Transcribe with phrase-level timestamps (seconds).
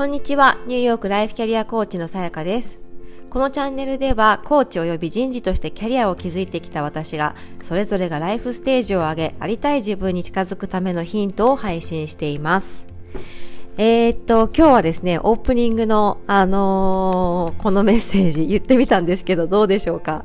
[0.00, 2.78] こんにちは、ニューヨークライフキャリアコーチのさやかです。
[3.28, 12.86] このチャンネルでは、コーチ及び人事としてキャリアを築いてきた私が、それぞれがライフステージを上げ、ありたい自分に近づくためのヒントを配信しています。
[13.76, 20.24] えー、っと、今日はですね、オープニングの、あのー、このメッセージ言ってみたんですけど、どうでしょうか？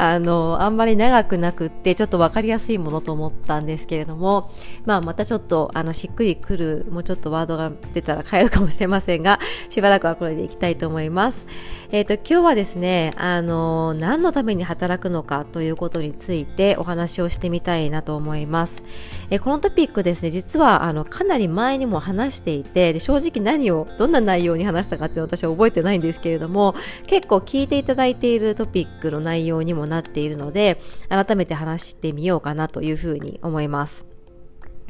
[0.00, 4.52] あの、あんまり長くなくって、ちょっとわかりやすいものと思ったんですけれども、
[4.86, 11.46] まあ、またちょっと、あの、しっくりくる、もうちょっとワードが出たら変えるかもしれませんが、 しばらくはこれでいきたいと思います。
[11.90, 18.84] えっ、ー、と、今日はですね、あの、何のために働くのかということについてお話をしてみたいなと思います。
[19.30, 26.76] えー、このトピックですね、実は、あの、かなり前にも話していて、正直何を、どんな内容に話したかって私は覚えてないんですけれども、
[27.08, 34.17] 結構聞いていただいているトピックの内容にもなっているので、改めて話してみようかなというふうに思います。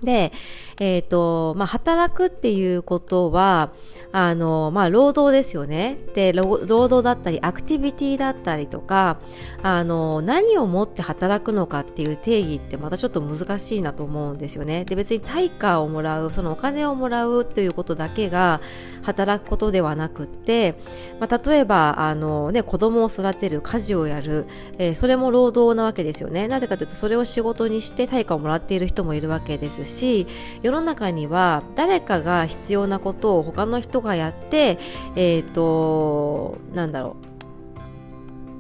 [0.03, 0.33] で、
[0.79, 3.73] えっ、ー、と、まあ、働くっていうことは、
[4.13, 5.99] あの、まあ、労働ですよね。
[6.15, 9.19] で、労働だったり、アクティビティだったりとか、
[9.63, 14.85] あの、何をもって働くのかっていう定義ってまたちょっと難しいなと思うんですよね。
[14.85, 18.61] で、別に対価をもらう、そのお金をもらうということだけが
[19.03, 20.81] 働くことではなくって、
[21.19, 24.47] まあ、例えば、あの、ね、子供を育てる、家事をやる、
[24.79, 26.47] えー、それも労働なわけですよね。
[26.47, 30.27] なぜかというと、それを仕事にして対価をもらっている人もいるわけですし
[30.63, 34.79] 世の中には誰かが必要なことを他の人がやって
[35.17, 37.29] えっ、ー、となんだろう。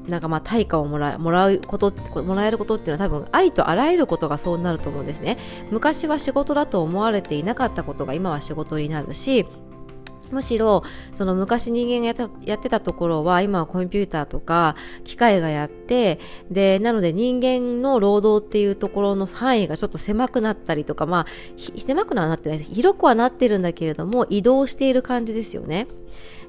[0.09, 5.37] なんかまあ対価をもらもらうこともらえることっていうのは多分ありとあらゆることがそうなると思うんですね。
[5.71, 9.47] 昔は仕事だと思われていなかったことが今は仕事になるし
[10.31, 16.21] むしろその昔人間がやってたところは今はコンピューターとか機械がやって
[16.51, 21.27] でなので人間の労働っていうところの範囲がちょっと狭くなったりとかまあ
[21.79, 25.87] 狭くはなってない広くはなってるんだけれども移動している感じですよね。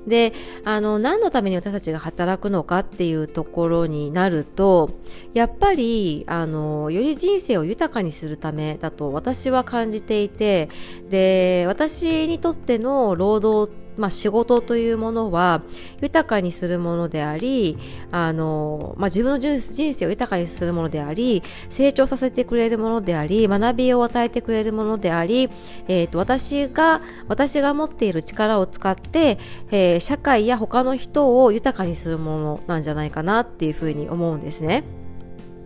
[0.07, 0.33] で
[0.63, 4.91] あの何のために私たちが働くのかっていうところになると
[5.33, 10.69] やっぱりあのより人生を豊かにするためだと私は感じていて
[11.09, 15.61] で私にとっての労働ってまあ、仕事というものは
[16.01, 17.77] 豊かにするものであり
[18.11, 19.59] あの、まあ、自分の人
[19.93, 25.49] 生を豊かにするものであり成長させてくれるものであり学びを与えてくれるものであり、
[25.87, 29.37] えーと、私が私が持っている力を使って、
[29.71, 34.83] えー、社会や他の人を豊かにするものなんじゃないかなっていうふうに思うんですね。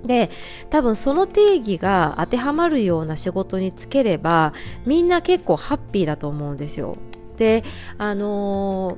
[0.06, 0.30] で
[0.70, 4.54] 多分その定義が当てはまるような仕事に就ければ
[4.86, 6.98] みんな結構ハッピーだと思うんですよ。
[7.38, 7.64] で
[7.98, 8.98] あの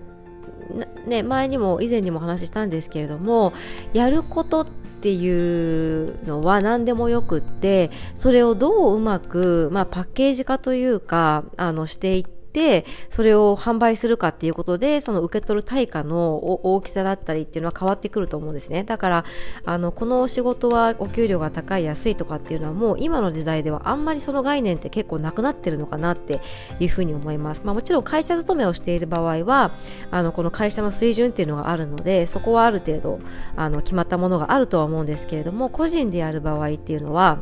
[1.06, 3.53] ー、ね、前にも以前にも話したんですけれども
[3.94, 4.68] やることっ
[5.01, 18.85] ていうのは何でもよくってそれをどううまく、まあ、パッケージ化というかあのしていっててそれを販売するかっていうことでその受け取る対価の大きさだったりっていうのは変わってくると思うんですね。
[18.85, 19.25] だから
[19.66, 26.39] あのこの仕事はお給料が高い安いとかっていうのはもう今の時代ではあんまりその概念って結構なくなってるのかなって
[26.79, 29.77] いうふうに思います、まあ、もちろん会社勤めをしている場合は
[30.11, 33.19] あのこの会社の水準っていうのがあるのでそこはある程度
[33.57, 37.39] あの決まったものがあるとは思うんですけれども個人でやる場合っていうのは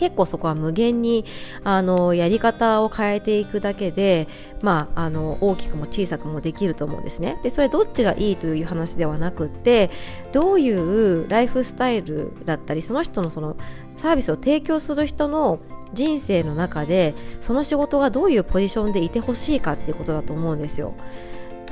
[0.00, 1.26] 結構そこは無限に
[1.62, 4.28] あのやり方を変えていくだけで、
[4.62, 7.38] まあ、あの大きくも小さくもできると思うんですね。
[7.42, 9.90] でそれどっちがいいという話ではなくって
[10.32, 13.58] どういうライフスタイルだったりその人のその
[13.98, 15.60] サービスを提供する人の
[15.92, 20.94] 人生の中でその仕事がどういうポジションでいてほしいかっていうことだと思うんですよ。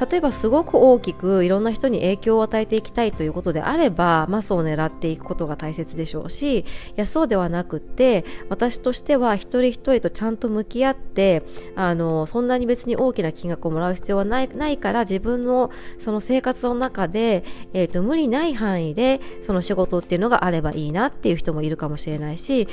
[0.01, 6.65] 例えばすごく大きくいろんな人に影響を与えていきたいということであればマスを狙っていくことが大切でしょうしい
[6.97, 11.43] やそうではなくって私としては一人一人とちゃんと向き合って
[11.75, 22.69] あのそんなに別に大きな金額をもらう必要はないないから自分のその生活の中で、えー、と無理ない範囲でその仕事っていうのがあればいいなっていう人もいるかもしれないし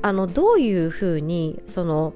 [0.00, 2.14] あのどういうふうにその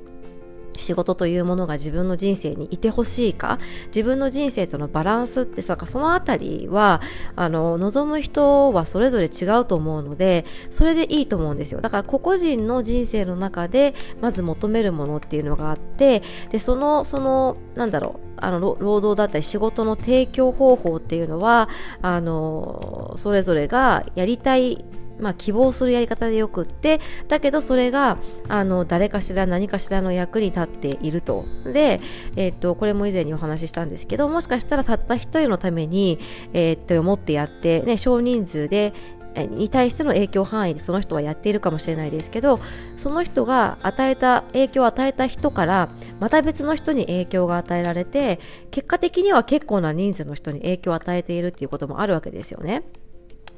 [0.77, 3.59] 仕事というものが自分の人生にいてほしいか？
[3.87, 7.01] 自分の人生とのバランスってさそのあたりは
[7.35, 11.81] あの望む人はそれぞれ違うと思うのでそれでいいと思うんですよ。
[11.81, 21.69] だから個々人の人生の中でまず求めるものっていうのがあってでそのそのなんだろうあの労働だったり仕事の提供方法っていうのは
[22.03, 24.85] あのそれぞれがやりたい
[25.21, 28.19] まあ、希望するやり方でよくってだけどそれが
[28.49, 32.01] あの誰かしら何かしらの役に立っているとで、
[32.37, 36.19] えー、っとこれも以前にお話ししたんですけどもしかしたらたった一人のために、
[36.53, 38.93] えー、っと思ってやって、ね、少人数で
[39.45, 42.61] に対しての影響範囲でその人はやっているかもしれないですけど
[42.97, 45.91] その人が与えた影響を与えた人から
[46.21, 48.41] また別の人に影響が与えられて
[48.71, 52.85] 結果的には結構な人数の人に影響を与えているっていうこともあるわけですよね。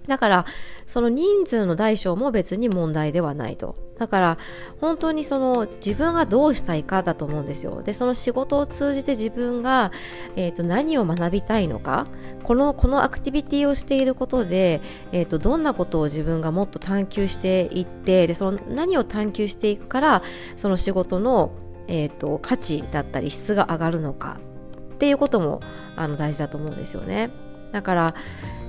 [0.08, 0.46] だから、
[0.86, 3.76] その人数の大小も別に問題ではないと。
[3.98, 4.38] だから、
[4.80, 7.82] 本当にその自分がどうしたいかだと思うんですよ。
[7.82, 9.92] で、その仕事を通じて自分が、
[10.34, 12.06] えっ、ー、と、何を学びたいのか、
[12.42, 14.80] この、このアクティビティをしていることで、
[15.12, 20.22] えっ、ー、と、どんなことを自分がもっと探求していって、で、その何を探求していくから、
[20.56, 21.50] その仕事の、
[21.86, 24.40] えっ、ー、と、価値だったり質が上がるのか
[24.94, 25.60] っていうことも、
[25.96, 27.30] あの、大事だと思うんですよね。
[27.72, 28.14] だから、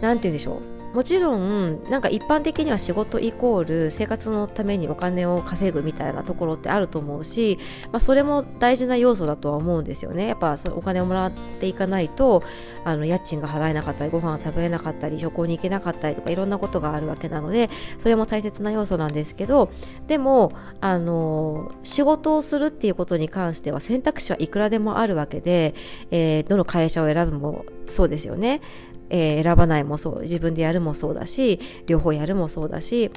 [0.02, 0.79] なんて言うんでしょう。
[0.94, 7.60] もちろんなんか一般的には仕事イコール生活のためにお金を稼ぐみたいなところってあると思うし、
[7.92, 10.28] まあ、それも大事な要素だとは思うんですよね。
[10.28, 12.44] やっぱそお金をもらっていかないと
[12.86, 19.72] あの家賃が払えなかったりご飯が食べれなかったり旅行に行けなかったりとかいろんなことがあるわけなのでそれも大切な要素なんですけど
[20.08, 20.52] でも
[20.82, 25.76] あの仕事をするっていうことに関しては選択肢はいくらでもあるわけで、
[26.12, 28.62] えー、どの会社を選ぶもそうですよね。
[29.10, 33.12] えー、選ばないもそう自分でやるもそうだし両方やるもそうだし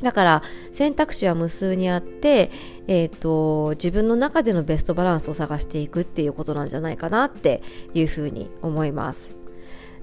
[0.00, 0.42] だから
[0.72, 2.50] 選択肢は無数にあって、
[2.86, 7.62] えーと、自分の中でのベストバランスを探していくっていうことなんじゃないかなって
[7.94, 9.34] いうふうに思います。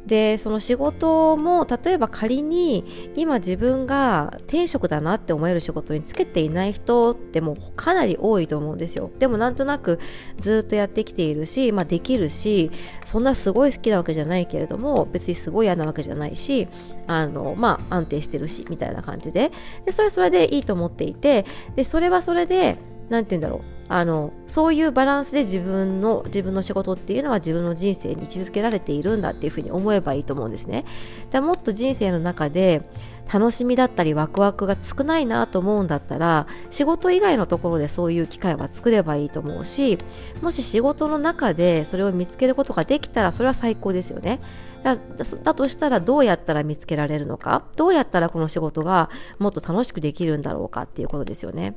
[0.06, 2.86] でその仕事も例えば仮に
[3.16, 9.10] 今自分が転職だなって思える仕事につけていない人ってもうかなり多いと思うんですよ。
[9.18, 10.00] でもなんとなく
[10.38, 12.72] ずっとやってきているし、まあ、できるし
[13.04, 16.68] そんなすごい好きなわけじゃないけれども別にすごい嫌なわけじゃないし
[17.08, 19.52] あのまあ安定してるしみたいな感じで。
[19.86, 21.46] でそれはそれでいいと思っていて。
[21.76, 22.78] でそれはそれで
[23.10, 23.75] 何て言うんだろう。
[23.88, 30.86] あのそういうバランスで自分の自分の仕事っていうのは自分の人生に位置づけられているんだっていうふうに思えばいいと思うんですね。
[31.30, 32.82] でもっと人生の中で
[33.32, 39.98] 楽しみだったりワクワクが少ないなと思うんだったら仕事以外のところでそういう機会は作ればいいと思うし
[40.42, 44.42] もし仕事の中でそれを見つけることができたらそれは最高ですよね
[44.84, 47.66] だだとしたらどうやったら見つけられるのか？
[47.76, 49.10] どうやったらこの仕事が
[49.40, 51.76] もっと楽しくできるんだろうかっていうことですよね。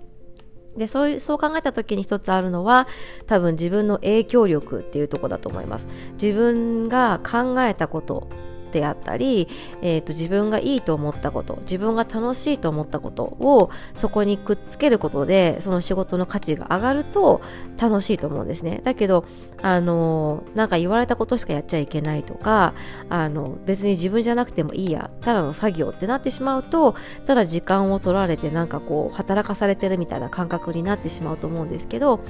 [0.77, 2.87] でそういうそう考えた時に一つあるのは
[3.27, 5.87] 多分自分の影響力っていうとこだと思います。
[6.21, 8.29] 自分が考えたこと
[8.71, 9.49] であったり、
[9.83, 17.41] えーと、自分がいいと思ったこと自分が楽しいと思ったことをそこにくっつけることでその仕事の価値が上がると
[17.79, 18.81] 楽しいと思うんですね。
[18.85, 19.25] だけど
[19.61, 22.75] あのなんか言われたことしかやっちゃいけないとか
[23.09, 26.95] あの別に自分じゃなくてもいいやただの作業ってなってしまうと
[27.25, 32.21] ただ時間を取られてなんかこう働かされてるみたいな感覚になってしまうと思うんですけど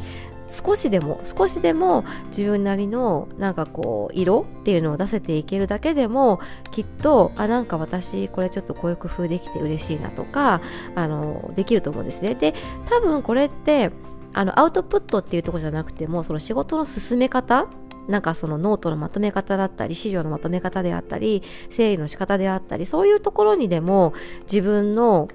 [0.48, 6.40] 少しでも少しでも自分なりのなんかこう色っていうのを出せていけるだけでも
[6.70, 10.60] きっとあなんか私これちょっとこういう工夫できて嬉しいなとか
[10.94, 12.34] あのできると思うんですね。
[12.34, 12.54] で
[12.86, 13.90] 多分これって
[14.34, 17.66] あのアウトプットっていうとこじゃなくてもその仕事の進め方
[18.08, 25.28] なんかそのノートのまとめ方だったり資料のまとめ方であったり整理の仕方であったりそういうところにでも自分の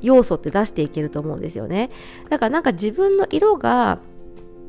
[0.00, 1.90] 要素って出していけると思うんですよね。
[2.28, 3.98] だからなんか自分の色が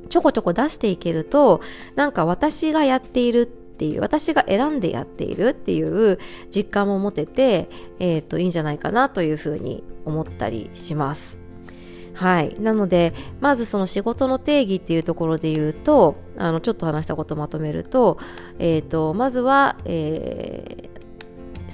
[0.10, 1.62] ちょこちょこ出していけると
[1.96, 3.46] なんか私がやっているっ
[3.78, 6.18] ていう私が選んでやっているっていう
[6.50, 7.70] 実感も持てて、
[8.00, 11.40] えーと、いいんじゃないかなというふうに思ったりします。
[12.14, 12.56] はい。
[12.62, 18.18] なので、まずその仕事の定義っていうところで言うと、あの、ちょっと話したことをまとめると、
[18.58, 20.95] えっ、ー、と、まずは、えー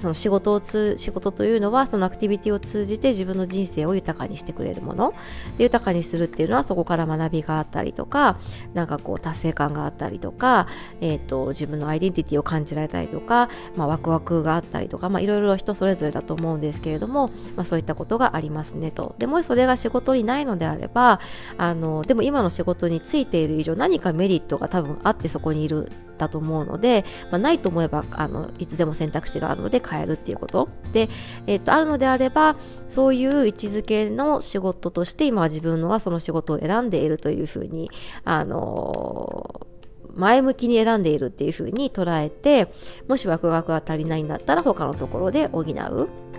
[0.02, 5.14] その仕事をつ仕事というのはそのアクティビティを通じて自分の人生を豊かにしてくれるもの。
[5.58, 8.40] で豊かにするっていうのはそこから学びがあったりとか
[8.74, 10.68] なんかこう達成感があったりとか、
[11.02, 19.16] えーと、自分のアイデンティティを感じられたりとか、まあ、ワクワクがあったりとか、まあ、いろいろ人それぞれだと思うんですけれども、まあ、そういったことがありますねと。
[19.20, 21.20] でもそれが仕事にないのであれば
[21.58, 25.92] あのでも今の仕事についている以上何かメリットが多分あってそこにいる
[26.22, 30.70] だと思うので、まあ、ないと思えばあのいつでも選択肢があるので変えるっていうこと。
[30.94, 31.10] で、
[31.48, 32.56] えー、とあるのであれば
[32.88, 37.90] そういう位置づけの仕事として今は自分のはその仕事を選んでいるというふうに
[38.24, 39.68] あの
[40.16, 42.72] 前向きに選んでいるっていうふうに捉えて
[43.08, 46.31] もしワクワクが足りないんだったら他のところで補う。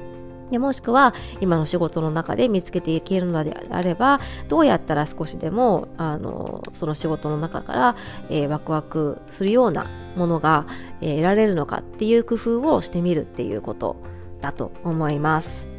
[0.52, 7.96] でもしくは今の仕事の中で見つけていけるのであればどうやったら少しでもあのその仕事の中から、
[8.28, 10.66] えー、ワクワクするようなものが、
[11.00, 13.96] えー、得られるのかっていう工夫をしてみるっていうこと
[14.42, 15.72] だと思います。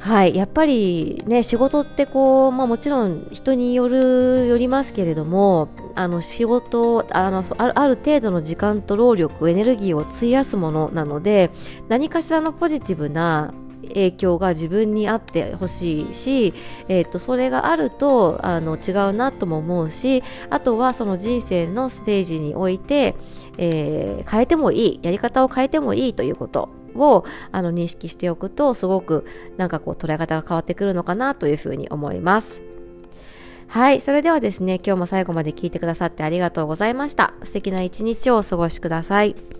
[0.00, 11.50] はい、やっぱりね仕事ってこう、まあ、もちろん人によるよりますけれどもあの仕事あのある程度の時間と労力エネルギーを費やすものなので
[11.88, 13.52] 何かしらのポジティブな
[13.90, 16.54] 影響が自分にあってほしいし、
[16.88, 23.14] えー、とそれがあるとあの違うなとも思うしあとはその人生のステージにおいて、
[23.58, 32.60] えー、変えてもいいやり方を変えてもいいということをあの認識しておくとすごくなんかこう捉え方が変わってくるのかなというふうに思います。
[33.68, 34.00] はい。
[34.00, 37.34] それではですね、今日も最後まで聞いてくださってありがとうございました。
[37.44, 39.59] 素敵な一日をお過ごしください。